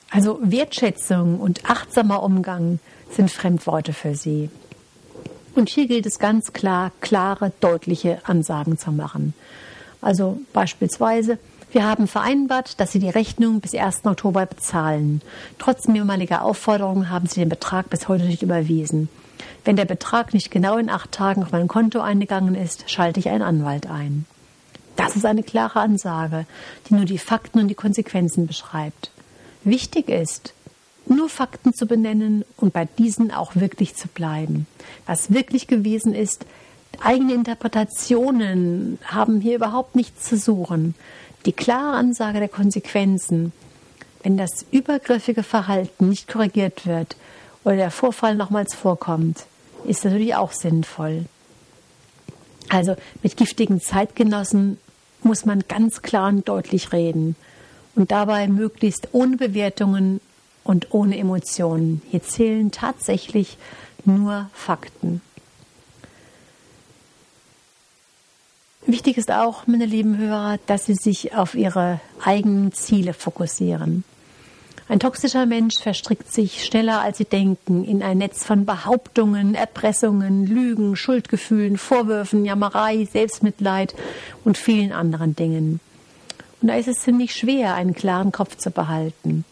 Also 0.10 0.40
Wertschätzung 0.42 1.40
und 1.40 1.70
achtsamer 1.70 2.24
Umgang 2.24 2.80
sind 3.12 3.32
Fremdworte 3.32 3.94
für 3.94 4.16
sie. 4.16 4.50
Und 5.56 5.70
hier 5.70 5.88
gilt 5.88 6.06
es 6.06 6.20
ganz 6.20 6.54
klar, 6.54 6.92
klare, 7.02 7.52
deutliche 7.60 8.20
Ansagen 8.24 8.78
zu 8.78 8.92
machen. 8.92 9.34
Also 10.02 10.40
beispielsweise, 10.54 11.38
wir 11.72 11.86
haben 11.86 12.08
vereinbart, 12.08 12.80
dass 12.80 12.92
Sie 12.92 13.00
die 13.00 13.10
Rechnung 13.10 13.62
bis 13.62 13.74
1. 13.74 14.06
Oktober 14.06 14.46
bezahlen. 14.46 15.22
Trotz 15.58 15.88
mehrmaliger 15.88 16.44
Aufforderungen 16.44 17.10
haben 17.10 17.28
Sie 17.28 17.40
den 17.40 17.50
Betrag 17.50 17.90
bis 17.90 18.08
heute 18.08 18.26
nicht 18.26 18.42
überwiesen. 18.42 19.10
Wenn 19.64 19.76
der 19.76 19.86
Betrag 19.86 20.34
nicht 20.34 20.52
genau 20.52 20.78
in 20.78 20.90
acht 20.90 21.12
Tagen 21.12 21.44
auf 21.44 21.52
mein 21.52 21.68
Konto 21.68 22.02
eingegangen 22.02 22.56
ist, 22.56 22.90
schalte 22.90 23.20
ich 23.20 23.30
einen 23.30 23.44
Anwalt 23.44 23.90
ein. 23.90 24.26
Das 24.96 25.16
ist 25.16 25.26
eine 25.26 25.44
klare 25.44 25.80
Ansage, 25.80 26.46
die 26.88 26.94
nur 26.94 27.06
die 27.06 27.18
Fakten 27.18 27.60
und 27.60 27.68
die 27.68 27.76
Konsequenzen 27.76 28.48
beschreibt. 28.48 29.12
Wichtig 29.64 30.10
ist, 30.10 30.54
nur 31.06 31.30
Fakten 31.30 31.74
zu 31.74 31.86
benennen 31.86 32.46
und 32.58 32.74
bei 32.74 32.86
diesen 32.86 33.32
auch 33.32 33.56
wirklich 33.56 33.96
zu 33.96 34.08
bleiben. 34.08 34.68
Was 35.06 35.34
wirklich 35.34 35.68
gewesen 35.68 36.14
ist, 36.14 36.46
eigene 37.00 37.34
Interpretationen 37.34 39.00
haben 39.06 39.42
hier 39.42 39.56
überhaupt 39.56 39.96
nichts 39.96 40.28
zu 40.28 40.38
suchen. 40.38 40.96
Die 41.46 41.54
klare 41.54 41.98
Ansage 41.98 42.40
der 42.40 42.50
Konsequenzen, 42.50 43.52
wenn 44.24 44.38
das 44.38 44.66
übergriffige 44.72 45.44
Verhalten 45.44 46.10
nicht 46.10 46.28
korrigiert 46.28 46.86
wird 46.86 47.16
oder 47.64 47.76
der 47.76 47.92
Vorfall 47.92 48.36
nochmals 48.36 48.76
vorkommt, 48.76 49.46
ist 49.86 50.06
natürlich 50.06 50.36
auch 50.36 50.52
sinnvoll. 50.52 51.26
Also 52.70 52.96
mit 53.24 53.38
giftigen 53.38 53.82
Zeitgenossen 53.82 54.78
muss 55.24 55.46
man 55.46 55.64
ganz 55.68 56.02
klar 56.02 56.30
und 56.30 56.48
deutlich 56.48 56.94
reden 56.94 57.36
und 57.96 58.12
dabei 58.12 58.48
möglichst 58.48 59.10
ohne 59.12 59.38
Bewertungen 59.38 60.22
und 60.64 60.94
ohne 60.94 61.18
Emotionen. 61.18 62.02
Hier 62.10 62.24
zählen 62.24 62.72
tatsächlich 62.72 63.58
nur 64.06 64.50
Fakten. 64.54 65.22
Wichtig 68.86 69.18
ist 69.18 69.32
auch, 69.32 69.68
meine 69.68 69.86
lieben 69.86 70.18
Hörer, 70.18 70.58
dass 70.66 70.86
Sie 70.86 70.96
sich 70.96 71.36
auf 71.36 71.54
Ihre 71.54 72.00
eigenen 72.24 72.72
Ziele 72.74 73.14
fokussieren. 73.14 74.04
Ein 74.92 75.00
toxischer 75.00 75.46
Mensch 75.46 75.76
verstrickt 75.80 76.34
sich 76.34 76.66
schneller, 76.66 77.00
als 77.00 77.18
Sie 77.18 77.24
denken, 77.24 77.86
in 77.86 78.04
ein 78.04 78.18
Netz 78.18 78.44
von 78.44 78.66
Behauptungen, 78.66 79.56
Erpressungen, 79.56 80.46
Lügen, 80.46 80.98
Schuldgefühlen, 80.98 81.78
Vorwürfen, 81.78 82.44
Jammerei, 82.44 83.06
Selbstmitleid 83.06 83.96
und 84.44 84.58
vielen 84.58 84.92
anderen 84.92 85.34
Dingen. 85.34 85.80
Und 86.62 86.68
da 86.68 86.76
ist 86.76 86.90
es 86.90 87.00
ziemlich 87.00 87.34
schwer, 87.34 87.76
einen 87.76 87.96
klaren 87.96 88.34
Kopf 88.34 88.58
zu 88.58 88.70
behalten. 88.70 89.46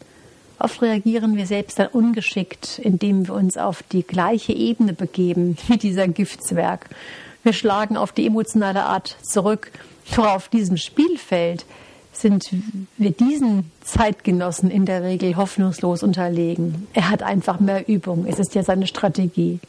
Oft 0.60 0.82
reagieren 0.82 1.38
wir 1.38 1.48
selbst 1.48 1.80
dann 1.80 1.88
ungeschickt, 1.88 2.78
indem 2.78 3.26
wir 3.26 3.34
uns 3.34 3.58
auf 3.58 3.82
die 3.82 4.04
gleiche 4.04 4.52
Ebene 4.52 4.92
begeben 4.92 5.56
wie 5.68 5.78
dieser 5.78 6.10
Giftzwerg. 6.10 6.90
Wir 7.44 7.54
schlagen 7.54 7.96
auf 7.96 8.12
die 8.12 8.28
emotionale 8.28 8.84
Art 8.84 9.16
zurück. 9.22 9.72
Doch 10.18 10.36
auf 10.36 10.50
diesem 10.50 10.76
Spielfeld 10.76 11.66
sind 12.12 12.50
wir 12.98 13.12
diesen 13.12 13.72
Zeitgenossen 13.82 14.72
in 14.72 14.86
der 14.86 15.04
Regel 15.04 15.38
hoffnungslos 15.38 16.04
unterlegen. 16.04 16.88
Er 16.94 17.10
hat 17.10 17.24
einfach 17.24 17.60
mehr 17.60 17.88
Übung. 17.88 18.26
Es 18.28 18.40
ist 18.40 18.56
ja 18.56 18.64
seine 18.64 18.88
Strategie. 18.88 19.60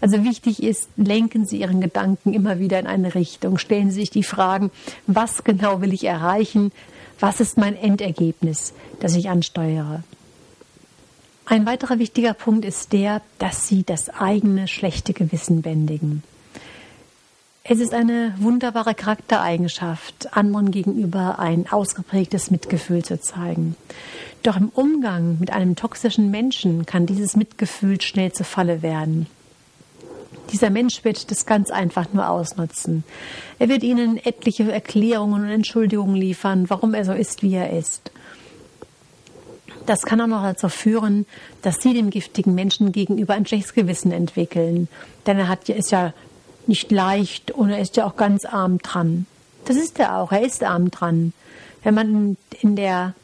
Also 0.00 0.24
wichtig 0.24 0.62
ist, 0.62 0.88
lenken 0.96 1.44
Sie 1.44 1.60
Ihren 1.60 1.80
Gedanken 1.80 2.32
immer 2.32 2.58
wieder 2.58 2.78
in 2.78 2.86
eine 2.86 3.14
Richtung. 3.14 3.58
Stellen 3.58 3.90
Sie 3.90 4.00
sich 4.00 4.10
die 4.10 4.22
Fragen, 4.22 4.70
was 5.06 5.44
genau 5.44 5.82
will 5.82 5.92
ich 5.92 6.04
erreichen? 6.04 6.72
Was 7.18 7.40
ist 7.40 7.58
mein 7.58 7.76
Endergebnis, 7.76 8.72
das 9.00 9.14
ich 9.14 9.28
ansteuere? 9.28 10.02
Ein 11.44 11.66
weiterer 11.66 11.98
wichtiger 11.98 12.32
Punkt 12.32 12.64
ist 12.64 12.92
der, 12.92 13.20
dass 13.38 13.66
Sie 13.66 13.82
das 13.82 14.08
eigene 14.08 14.68
schlechte 14.68 15.12
Gewissen 15.12 15.60
bändigen. 15.60 16.22
Es 17.72 17.78
ist 17.78 17.94
eine 17.94 18.34
wunderbare 18.38 18.96
Charaktereigenschaft, 18.96 20.36
anderen 20.36 20.72
gegenüber 20.72 21.38
ein 21.38 21.70
ausgeprägtes 21.70 22.50
Mitgefühl 22.50 23.04
zu 23.04 23.20
zeigen. 23.20 23.76
Doch 24.42 24.56
im 24.56 24.70
Umgang 24.70 25.36
mit 25.38 25.52
einem 25.52 25.76
toxischen 25.76 26.32
Menschen 26.32 26.84
kann 26.84 27.06
dieses 27.06 27.36
Mitgefühl 27.36 28.00
schnell 28.00 28.32
zur 28.32 28.44
Falle 28.44 28.82
werden. 28.82 29.28
Dieser 30.52 30.68
Mensch 30.68 31.04
wird 31.04 31.30
das 31.30 31.46
ganz 31.46 31.70
einfach 31.70 32.12
nur 32.12 32.28
ausnutzen. 32.28 33.04
Er 33.60 33.68
wird 33.68 33.84
Ihnen 33.84 34.16
etliche 34.16 34.72
Erklärungen 34.72 35.44
und 35.44 35.50
Entschuldigungen 35.50 36.16
liefern, 36.16 36.68
warum 36.68 36.92
er 36.92 37.04
so 37.04 37.12
ist, 37.12 37.44
wie 37.44 37.54
er 37.54 37.70
ist. 37.70 38.10
Das 39.86 40.02
kann 40.02 40.20
auch 40.20 40.26
noch 40.26 40.42
dazu 40.42 40.68
führen, 40.68 41.24
dass 41.62 41.80
Sie 41.80 41.94
dem 41.94 42.10
giftigen 42.10 42.52
Menschen 42.56 42.90
gegenüber 42.90 43.34
ein 43.34 43.46
schlechtes 43.46 43.74
Gewissen 43.74 44.10
entwickeln. 44.10 44.88
Denn 45.26 45.38
er 45.38 45.46
hat, 45.46 45.68
ist 45.68 45.92
ja 45.92 46.12
nicht 46.66 46.90
leicht 46.90 47.50
und 47.50 47.70
er 47.70 47.80
ist 47.80 47.96
ja 47.96 48.06
auch 48.06 48.16
ganz 48.16 48.44
arm 48.44 48.78
dran. 48.78 49.26
Das 49.64 49.76
ist 49.76 49.98
er 49.98 50.16
auch, 50.16 50.32
er 50.32 50.42
ist 50.42 50.62
arm 50.62 50.90
dran. 50.90 51.32
Wenn 51.82 51.94
man 51.94 52.36
in 52.60 52.76
der, 52.76 53.14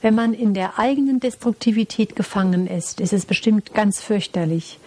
wenn 0.00 0.14
man 0.14 0.34
in 0.34 0.54
der 0.54 0.78
eigenen 0.78 1.20
Destruktivität 1.20 2.16
gefangen 2.16 2.66
ist, 2.66 3.00
ist 3.00 3.12
es 3.12 3.26
bestimmt 3.26 3.74
ganz 3.74 4.00
fürchterlich. 4.00 4.78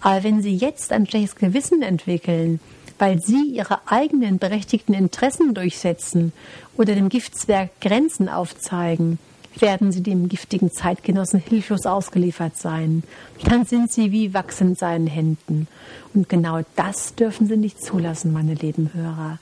Aber 0.00 0.24
wenn 0.24 0.42
Sie 0.42 0.54
jetzt 0.54 0.92
ein 0.92 1.06
schlechtes 1.06 1.36
Gewissen 1.36 1.82
entwickeln, 1.82 2.60
weil 2.98 3.20
Sie 3.20 3.52
Ihre 3.52 3.80
eigenen 3.86 4.38
berechtigten 4.38 4.94
Interessen 4.94 5.54
durchsetzen 5.54 6.32
oder 6.76 6.94
dem 6.94 7.08
Giftzwerg 7.08 7.70
Grenzen 7.80 8.28
aufzeigen, 8.28 9.18
werden 9.58 9.92
Sie 9.92 10.02
dem 10.02 10.28
giftigen 10.28 10.70
Zeitgenossen 10.70 11.40
hilflos 11.40 11.86
ausgeliefert 11.86 12.56
sein. 12.56 13.02
Dann 13.44 13.64
sind 13.64 13.92
Sie 13.92 14.12
wie 14.12 14.34
Wachs 14.34 14.60
in 14.60 14.74
seinen 14.74 15.06
Händen. 15.06 15.68
Und 16.14 16.28
genau 16.28 16.60
das 16.76 17.14
dürfen 17.14 17.46
Sie 17.46 17.56
nicht 17.56 17.82
zulassen, 17.82 18.32
meine 18.32 18.54
lieben 18.54 18.90
Hörer. 18.94 19.38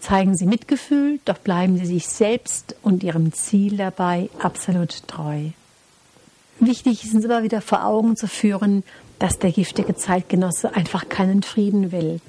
Zeigen 0.00 0.36
Sie 0.36 0.46
Mitgefühl, 0.46 1.20
doch 1.24 1.38
bleiben 1.38 1.78
Sie 1.78 1.86
sich 1.86 2.08
selbst 2.08 2.74
und 2.82 3.04
Ihrem 3.04 3.32
Ziel 3.32 3.76
dabei 3.76 4.28
absolut 4.40 5.06
treu. 5.06 5.50
Wichtig 6.58 7.04
ist 7.04 7.14
uns 7.14 7.24
immer 7.24 7.42
wieder 7.42 7.60
vor 7.60 7.84
Augen 7.84 8.16
zu 8.16 8.26
führen, 8.26 8.82
dass 9.18 9.38
der 9.38 9.52
giftige 9.52 9.94
Zeitgenosse 9.94 10.74
einfach 10.74 11.08
keinen 11.08 11.42
Frieden 11.42 11.92
will. 11.92 12.20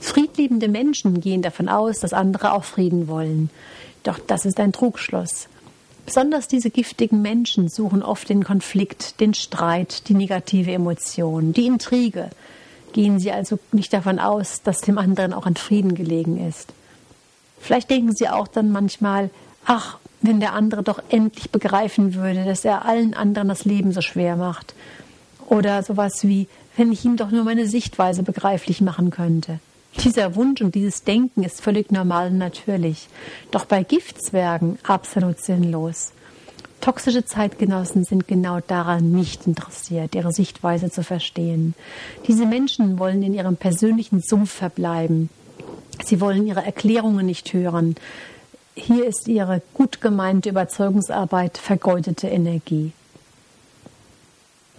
Friedliebende 0.00 0.68
Menschen 0.68 1.20
gehen 1.20 1.42
davon 1.42 1.68
aus, 1.68 2.00
dass 2.00 2.12
andere 2.12 2.52
auch 2.52 2.64
Frieden 2.64 3.06
wollen. 3.06 3.50
Doch 4.02 4.18
das 4.18 4.46
ist 4.46 4.58
ein 4.58 4.72
Trugschluss. 4.72 5.48
Besonders 6.10 6.48
diese 6.48 6.70
giftigen 6.70 7.22
Menschen 7.22 7.68
suchen 7.68 8.02
oft 8.02 8.28
den 8.28 8.42
Konflikt, 8.42 9.20
den 9.20 9.32
Streit, 9.32 10.08
die 10.08 10.14
negative 10.14 10.72
Emotion, 10.72 11.52
die 11.52 11.66
Intrige. 11.66 12.30
Gehen 12.92 13.20
sie 13.20 13.30
also 13.30 13.60
nicht 13.70 13.92
davon 13.92 14.18
aus, 14.18 14.60
dass 14.62 14.80
dem 14.80 14.98
anderen 14.98 15.32
auch 15.32 15.46
an 15.46 15.54
Frieden 15.54 15.94
gelegen 15.94 16.44
ist. 16.48 16.72
Vielleicht 17.60 17.90
denken 17.90 18.12
sie 18.12 18.28
auch 18.28 18.48
dann 18.48 18.72
manchmal, 18.72 19.30
ach, 19.64 19.98
wenn 20.20 20.40
der 20.40 20.54
andere 20.54 20.82
doch 20.82 21.00
endlich 21.10 21.52
begreifen 21.52 22.12
würde, 22.14 22.44
dass 22.44 22.64
er 22.64 22.84
allen 22.86 23.14
anderen 23.14 23.46
das 23.46 23.64
Leben 23.64 23.92
so 23.92 24.00
schwer 24.00 24.34
macht. 24.34 24.74
Oder 25.46 25.84
sowas 25.84 26.24
wie, 26.24 26.48
wenn 26.76 26.90
ich 26.90 27.04
ihm 27.04 27.18
doch 27.18 27.30
nur 27.30 27.44
meine 27.44 27.68
Sichtweise 27.68 28.24
begreiflich 28.24 28.80
machen 28.80 29.10
könnte. 29.10 29.60
Dieser 29.98 30.36
Wunsch 30.36 30.60
und 30.60 30.74
dieses 30.74 31.02
Denken 31.02 31.42
ist 31.42 31.60
völlig 31.60 31.90
normal 31.90 32.28
und 32.28 32.38
natürlich. 32.38 33.08
Doch 33.50 33.64
bei 33.64 33.82
Giftzwergen 33.82 34.78
absolut 34.84 35.40
sinnlos. 35.40 36.12
Toxische 36.80 37.26
Zeitgenossen 37.26 38.04
sind 38.04 38.26
genau 38.26 38.60
daran 38.66 39.12
nicht 39.12 39.46
interessiert, 39.46 40.14
ihre 40.14 40.32
Sichtweise 40.32 40.90
zu 40.90 41.02
verstehen. 41.02 41.74
Diese 42.26 42.46
Menschen 42.46 42.98
wollen 42.98 43.22
in 43.22 43.34
ihrem 43.34 43.56
persönlichen 43.56 44.22
Sumpf 44.22 44.50
verbleiben. 44.50 45.28
Sie 46.02 46.22
wollen 46.22 46.46
ihre 46.46 46.64
Erklärungen 46.64 47.26
nicht 47.26 47.52
hören. 47.52 47.96
Hier 48.74 49.06
ist 49.06 49.28
ihre 49.28 49.60
gut 49.74 50.00
gemeinte 50.00 50.48
Überzeugungsarbeit 50.48 51.58
vergeudete 51.58 52.28
Energie. 52.28 52.92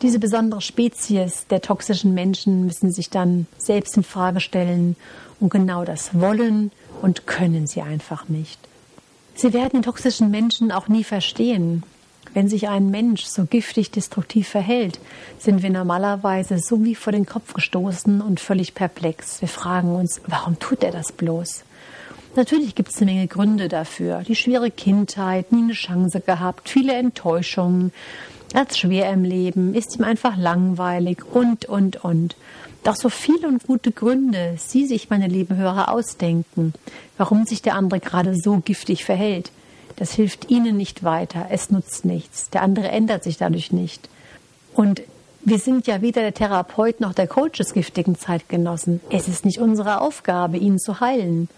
Diese 0.02 0.18
besondere 0.18 0.62
Spezies 0.62 1.46
der 1.48 1.62
toxischen 1.62 2.14
Menschen 2.14 2.66
müssen 2.66 2.92
sich 2.92 3.12
dann 3.12 3.46
selbst 3.58 3.98
in 3.98 4.04
Frage 4.04 4.40
stellen 4.40 4.96
und 5.40 5.50
genau 5.50 5.86
das 5.86 6.20
wollen 6.20 6.72
und 7.02 7.28
können 7.28 7.68
sie 7.68 7.82
einfach 7.82 8.28
nicht. 8.28 8.60
Sie 9.36 9.54
werden 9.54 9.72
den 9.74 9.84
toxischen 9.84 10.32
Menschen 10.32 10.72
auch 10.72 10.88
nie 10.88 11.04
verstehen. 11.04 11.84
Wenn 12.34 12.48
sich 12.48 12.70
ein 12.70 12.90
Mensch 12.90 13.26
so 13.26 13.46
giftig 13.46 13.92
destruktiv 13.92 14.48
verhält, 14.48 15.00
sind 15.38 15.62
wir 15.62 15.70
normalerweise 15.70 16.58
so 16.60 16.84
wie 16.84 16.96
vor 16.96 17.12
den 17.12 17.26
Kopf 17.26 17.54
gestoßen 17.54 18.22
und 18.22 18.40
völlig 18.40 18.74
perplex. 18.74 19.42
Wir 19.42 19.50
fragen 19.50 19.94
uns, 19.94 20.22
warum 20.28 20.58
tut 20.58 20.84
er 20.84 20.92
das 20.92 21.12
bloß? 21.12 21.64
Natürlich 22.36 22.76
gibt 22.76 22.90
es 22.90 23.02
eine 23.02 23.12
Menge 23.12 23.28
Gründe 23.28 23.68
dafür. 23.68 24.24
Die 24.26 24.36
schwere 24.36 24.72
Kindheit, 24.72 25.52
nie 25.52 25.64
eine 25.64 25.74
Chance 25.74 26.22
gehabt, 26.22 26.70
viele 26.70 26.94
Enttäuschungen, 26.94 27.92
hat 28.56 28.78
schwer 28.78 29.12
im 29.12 29.24
Leben, 29.24 29.74
ist 29.74 29.96
ihm 29.98 30.04
einfach 30.04 30.38
langweilig 30.38 31.24
und, 31.32 31.66
und, 31.66 32.04
und. 32.04 32.36
Doch 32.84 32.96
so 32.96 33.10
viele 33.10 33.48
und 33.48 33.68
gute 33.68 33.92
Gründe 33.92 34.56
Sie 34.58 34.88
sich, 34.88 35.10
meine 35.10 35.28
lieben 35.28 35.56
Hörer, 35.56 35.90
ausdenken, 35.90 36.74
warum 37.18 37.46
sich 37.46 37.62
der 37.62 37.76
andere 37.76 38.00
gerade 38.00 38.36
so 38.36 38.58
giftig 38.58 39.06
verhält. 39.06 39.52
Das 39.98 40.14
hilft 40.14 40.50
Ihnen 40.50 40.78
nicht 40.78 41.04
weiter, 41.04 41.48
es 41.52 41.70
nutzt 41.70 42.06
nichts. 42.06 42.50
Der 42.50 42.64
andere 42.64 42.88
ändert 42.88 43.24
sich 43.24 43.38
dadurch 43.38 43.72
nicht. 43.72 44.10
Und 44.74 45.02
wir 45.44 45.60
sind 45.60 45.86
ja 45.86 46.02
weder 46.02 46.22
der 46.22 46.34
Therapeut 46.34 47.00
noch 47.00 47.14
der 47.14 47.28
Coach 47.28 47.58
des 47.58 47.74
giftigen 47.74 48.18
Zeitgenossen. 48.18 49.02
Es 49.10 49.28
ist 49.28 49.46
nicht 49.46 49.60
unsere 49.60 50.02
Aufgabe, 50.02 50.58
ihn 50.58 50.80
zu 50.80 51.00
heilen. 51.00 51.50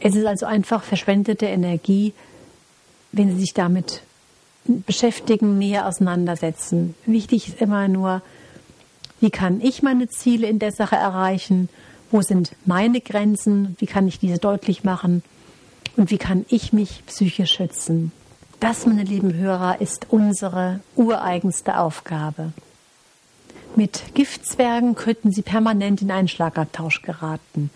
Es 0.00 0.14
ist 0.14 0.26
also 0.26 0.46
einfach 0.46 0.82
verschwendete 0.82 1.46
Energie, 1.46 2.12
wenn 3.12 3.30
Sie 3.34 3.40
sich 3.40 3.54
damit 3.54 4.02
beschäftigen, 4.66 5.58
näher 5.58 5.86
auseinandersetzen. 5.86 6.94
Wichtig 7.06 7.48
ist 7.48 7.60
immer 7.60 7.88
nur, 7.88 8.22
wie 9.20 9.30
kann 9.30 9.60
ich 9.60 9.82
meine 9.82 10.08
Ziele 10.08 10.46
in 10.46 10.58
der 10.58 10.72
Sache 10.72 10.96
erreichen? 10.96 11.68
Wo 12.10 12.22
sind 12.22 12.52
meine 12.64 13.00
Grenzen? 13.00 13.76
Wie 13.78 13.86
kann 13.86 14.06
ich 14.06 14.18
diese 14.18 14.38
deutlich 14.38 14.84
machen? 14.84 15.22
Und 15.96 16.10
wie 16.10 16.18
kann 16.18 16.44
ich 16.48 16.72
mich 16.72 17.02
psychisch 17.06 17.52
schützen? 17.52 18.12
Das, 18.60 18.86
meine 18.86 19.04
lieben 19.04 19.34
Hörer, 19.34 19.80
ist 19.80 20.06
unsere 20.10 20.80
ureigenste 20.94 21.78
Aufgabe. 21.78 22.52
Mit 23.74 24.14
Giftzwergen 24.14 24.94
könnten 24.94 25.32
Sie 25.32 25.42
permanent 25.42 26.00
in 26.00 26.10
einen 26.10 26.28
Schlagabtausch 26.28 27.02
geraten. 27.02 27.70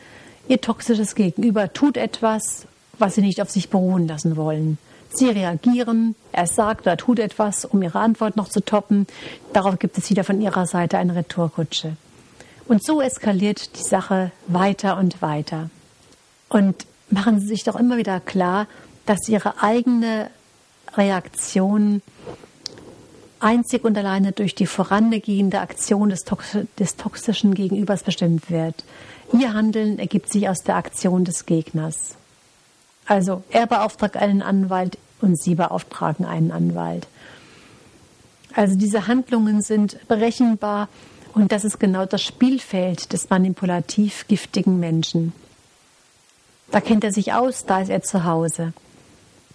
Ihr 0.49 0.61
toxisches 0.61 1.15
Gegenüber 1.15 1.73
tut 1.73 1.97
etwas, 1.97 2.67
was 2.99 3.15
Sie 3.15 3.21
nicht 3.21 3.43
auf 3.43 3.51
sich 3.51 3.69
beruhen 3.69 4.09
lassen 4.09 4.37
wollen. 4.37 4.79
Sie 5.13 5.29
reagieren, 5.29 6.15
er 6.33 6.47
sagt 6.47 6.83
oder 6.83 6.97
tut 6.97 7.19
etwas, 7.19 7.65
um 7.65 7.83
Ihre 7.83 7.99
Antwort 7.99 8.37
noch 8.37 8.49
zu 8.49 8.65
toppen. 8.65 9.07
Darauf 9.53 9.79
gibt 9.79 9.99
es 9.99 10.09
wieder 10.09 10.25
von 10.25 10.41
Ihrer 10.41 10.67
Seite 10.67 10.99
eine 10.99 11.17
Retourkutsche. 11.17 11.97
Und 12.69 12.85
so 12.85 13.01
eskaliert 13.01 13.77
die 13.77 13.83
Sache 13.83 14.31
weiter 14.47 14.97
und 14.97 15.21
weiter. 15.21 15.71
Und 16.49 16.87
machen 17.11 17.41
Sie 17.41 17.49
sich 17.49 17.65
doch 17.65 17.75
immer 17.75 17.97
wieder 17.97 18.21
klar, 18.21 18.69
dass 19.07 19.29
Ihre 19.29 19.61
eigene 19.63 20.31
Reaktion 20.97 22.03
einzig 23.41 23.85
und 23.85 23.99
alleine 23.99 24.33
durch 24.33 24.55
die 24.55 24.67
vorangehende 24.67 25.61
Aktion 25.61 26.11
des, 26.11 26.25
Tox 26.25 26.57
des 26.79 26.97
toxischen 26.97 27.55
Gegenübers 27.55 28.05
bestimmt 28.05 28.51
wird. 28.51 28.85
Ihr 29.33 29.55
Handeln 29.55 29.99
ergibt 29.99 30.33
sich 30.33 30.49
aus 30.49 30.59
der 30.59 30.77
Aktion 30.77 31.25
des 31.25 31.47
Gegners. 31.47 32.17
Also 33.11 33.43
er 33.51 33.67
beauftragt 33.67 34.17
einen 34.17 34.41
Anwalt 34.41 34.97
und 35.21 35.37
Sie 35.37 35.57
beauftragen 35.57 36.25
einen 36.25 36.53
Anwalt. 36.53 37.09
Also 38.55 38.77
diese 38.77 39.09
Handlungen 39.09 39.63
sind 39.63 39.99
berechenbar 40.07 40.89
und 41.35 41.51
das 41.51 41.65
ist 41.65 41.81
genau 41.81 42.07
das 42.07 42.23
Spielfeld 42.23 43.13
des 43.13 43.29
manipulativ 43.29 44.29
giftigen 44.29 44.79
Menschen. 44.79 45.33
Da 46.71 46.81
kennt 46.81 47.03
er 47.03 47.11
sich 47.11 47.33
aus, 47.33 47.67
da 47.67 47.81
ist 47.81 47.89
er 47.89 48.03
zu 48.03 48.23
Hause. 48.23 48.75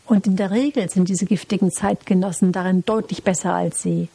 Und 0.05 0.27
in 0.27 0.35
der 0.35 0.51
Regel 0.51 0.89
sind 0.89 1.07
diese 1.07 1.25
giftigen 1.25 1.71
Zeitgenossen 1.71 2.51
darin 2.51 2.83
deutlich 2.83 3.23
besser 3.23 3.53
als 3.53 3.81
sie. 3.81 4.09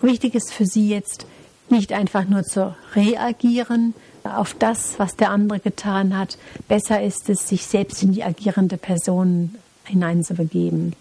Wichtig 0.00 0.34
ist 0.34 0.54
für 0.54 0.64
sie 0.64 0.88
jetzt 0.88 1.26
nicht 1.68 1.92
einfach 1.92 2.24
nur 2.24 2.44
zu 2.44 2.74
reagieren 2.94 3.92
auf 4.26 4.54
das, 4.54 4.98
was 4.98 5.16
der 5.16 5.30
andere 5.30 5.60
getan 5.60 6.16
hat. 6.16 6.38
Besser 6.68 7.02
ist 7.02 7.28
es, 7.28 7.48
sich 7.48 7.66
selbst 7.66 8.02
in 8.02 8.12
die 8.12 8.24
agierende 8.24 8.76
Person 8.76 9.54
hineinzubegeben. 9.84 10.94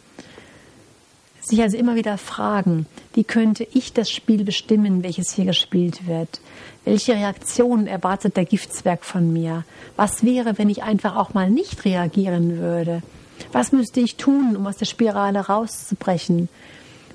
Sich 1.42 1.62
also 1.62 1.78
immer 1.78 1.96
wieder 1.96 2.18
fragen, 2.18 2.88
wie 3.14 3.24
könnte 3.24 3.68
ich 3.72 3.94
das 3.94 4.10
Spiel 4.10 4.44
bestimmen, 4.44 5.04
welches 5.04 5.32
hier 5.32 5.46
gespielt 5.46 6.08
wird? 6.08 6.42
Welche 6.86 7.14
Reaktion 7.14 7.86
erwartet 7.86 8.36
der 8.36 8.46
Giftzwerg 8.46 9.06
von 9.06 9.32
mir? 9.32 9.64
Was 9.96 10.24
wäre, 10.24 10.58
wenn 10.58 10.70
ich 10.70 10.82
einfach 10.84 11.16
auch 11.16 11.34
mal 11.34 11.50
nicht 11.50 11.86
reagieren 11.86 12.58
würde? 12.58 13.04
Was 13.52 13.72
müsste 13.72 14.00
ich 14.00 14.16
tun, 14.16 14.56
um 14.56 14.66
aus 14.66 14.78
der 14.78 14.86
Spirale 14.86 15.40
rauszubrechen? 15.40 16.50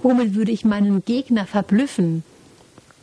Womit 0.02 0.34
würde 0.34 0.52
ich 0.52 0.64
meinen 0.64 1.04
Gegner 1.04 1.46
verblüffen? 1.46 2.22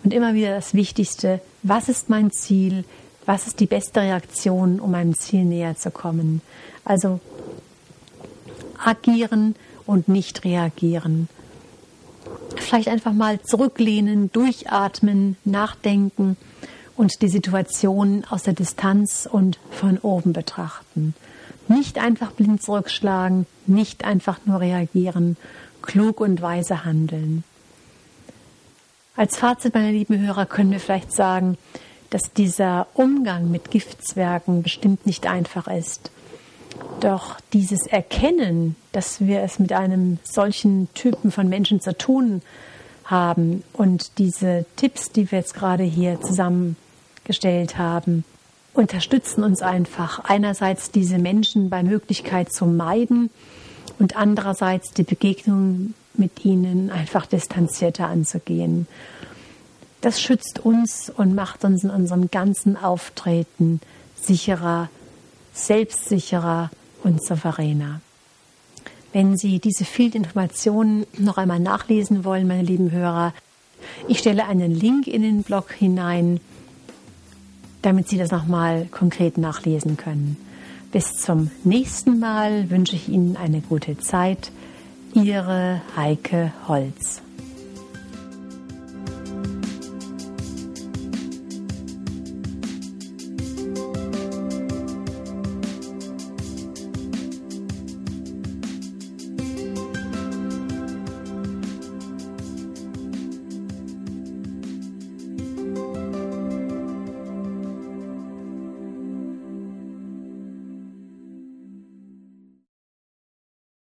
Und 0.07 0.13
immer 0.13 0.35
wieder 0.35 0.55
das 0.55 0.73
Wichtigste, 0.73 1.41
was 1.63 1.89
ist 1.89 2.09
mein 2.09 2.31
Ziel? 2.31 2.85
Was 3.25 3.45
ist 3.45 3.59
die 3.59 3.65
beste 3.65 3.99
Reaktion, 3.99 4.79
um 4.79 4.91
meinem 4.91 5.15
Ziel 5.15 5.43
näher 5.43 5.75
zu 5.75 5.91
kommen? 5.91 6.39
Also 6.85 7.19
agieren 8.81 9.57
und 9.85 10.07
nicht 10.07 10.45
reagieren. 10.45 11.27
Vielleicht 12.55 12.87
einfach 12.87 13.11
mal 13.11 13.41
zurücklehnen, 13.41 14.31
durchatmen, 14.31 15.35
nachdenken 15.43 16.37
und 16.95 17.21
die 17.21 17.27
Situation 17.27 18.23
aus 18.29 18.43
der 18.43 18.53
Distanz 18.53 19.27
und 19.29 19.59
von 19.71 19.97
oben 19.97 20.31
betrachten. 20.31 21.15
Nicht 21.67 21.97
einfach 21.97 22.31
blind 22.31 22.63
zurückschlagen, 22.63 23.45
nicht 23.65 24.05
einfach 24.05 24.39
nur 24.45 24.61
reagieren, 24.61 25.35
klug 25.81 26.21
und 26.21 26.41
weise 26.41 26.85
handeln. 26.85 27.43
Als 29.17 29.35
Fazit, 29.35 29.73
meine 29.73 29.91
lieben 29.91 30.19
Hörer, 30.19 30.45
können 30.45 30.69
wir 30.69 30.79
vielleicht 30.79 31.11
sagen, 31.11 31.57
dass 32.11 32.33
dieser 32.33 32.85
Umgang 32.93 33.49
mit 33.49 33.71
Giftzwergen 33.71 34.61
bestimmt 34.61 35.07
nicht 35.07 35.25
einfach 35.25 35.67
ist. 35.67 36.11
Doch 36.99 37.37
dieses 37.51 37.87
Erkennen, 37.87 38.75
dass 38.91 39.19
wir 39.19 39.41
es 39.41 39.57
mit 39.57 39.73
einem 39.73 40.19
solchen 40.23 40.87
Typen 40.93 41.31
von 41.31 41.49
Menschen 41.49 41.81
zu 41.81 41.97
tun 41.97 42.43
haben 43.05 43.63
und 43.73 44.19
diese 44.19 44.67
Tipps, 44.75 45.11
die 45.11 45.31
wir 45.31 45.39
jetzt 45.39 45.55
gerade 45.55 45.83
hier 45.83 46.21
zusammengestellt 46.21 47.79
haben, 47.79 48.23
unterstützen 48.75 49.43
uns 49.43 49.63
einfach. 49.63 50.25
Einerseits 50.25 50.91
diese 50.91 51.17
Menschen 51.17 51.71
bei 51.71 51.81
Möglichkeit 51.81 52.53
zu 52.53 52.67
meiden 52.67 53.31
und 53.97 54.15
andererseits 54.15 54.91
die 54.91 55.01
Begegnung 55.01 55.95
mit 56.19 56.45
ihnen 56.45 56.89
einfach 56.89 57.25
distanzierter 57.25 58.07
anzugehen. 58.07 58.87
Das 60.01 60.21
schützt 60.21 60.59
uns 60.59 61.11
und 61.15 61.35
macht 61.35 61.63
uns 61.65 61.83
in 61.83 61.89
unserem 61.89 62.29
ganzen 62.29 62.77
Auftreten 62.77 63.81
sicherer, 64.15 64.89
selbstsicherer 65.53 66.69
und 67.03 67.23
souveräner. 67.23 68.01
Wenn 69.13 69.37
Sie 69.37 69.59
diese 69.59 69.85
vielen 69.85 70.13
Informationen 70.13 71.05
noch 71.17 71.37
einmal 71.37 71.59
nachlesen 71.59 72.23
wollen, 72.23 72.47
meine 72.47 72.63
lieben 72.63 72.91
Hörer, 72.91 73.33
ich 74.07 74.19
stelle 74.19 74.45
einen 74.45 74.73
Link 74.73 75.07
in 75.07 75.21
den 75.21 75.43
Blog 75.43 75.71
hinein 75.71 76.39
damit 77.81 78.09
Sie 78.09 78.17
das 78.17 78.31
nochmal 78.31 78.87
konkret 78.91 79.37
nachlesen 79.37 79.95
können. 79.95 80.35
Bis 80.91 81.17
zum 81.17 81.51
nächsten 81.63 82.19
Mal 82.19 82.69
wünsche 82.69 82.95
ich 82.95 83.07
Ihnen 83.07 83.37
eine 83.37 83.61
gute 83.61 83.97
Zeit. 83.97 84.51
Ihre 85.23 85.81
Heike 85.95 86.53
Holz. 86.67 87.26